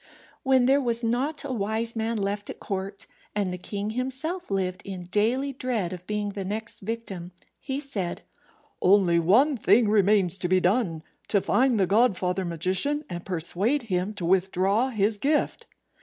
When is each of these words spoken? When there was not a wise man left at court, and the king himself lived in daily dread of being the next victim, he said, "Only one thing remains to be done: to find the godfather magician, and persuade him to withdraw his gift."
When 0.41 0.65
there 0.65 0.81
was 0.81 1.03
not 1.03 1.43
a 1.43 1.53
wise 1.53 1.95
man 1.95 2.17
left 2.17 2.49
at 2.49 2.59
court, 2.59 3.05
and 3.35 3.53
the 3.53 3.59
king 3.59 3.91
himself 3.91 4.49
lived 4.49 4.81
in 4.83 5.03
daily 5.03 5.53
dread 5.53 5.93
of 5.93 6.07
being 6.07 6.29
the 6.29 6.43
next 6.43 6.79
victim, 6.79 7.31
he 7.59 7.79
said, 7.79 8.23
"Only 8.81 9.19
one 9.19 9.55
thing 9.55 9.87
remains 9.87 10.39
to 10.39 10.47
be 10.47 10.59
done: 10.59 11.03
to 11.27 11.39
find 11.39 11.79
the 11.79 11.85
godfather 11.85 12.45
magician, 12.45 13.05
and 13.11 13.23
persuade 13.23 13.83
him 13.83 14.15
to 14.15 14.25
withdraw 14.25 14.89
his 14.89 15.19
gift." 15.19 15.67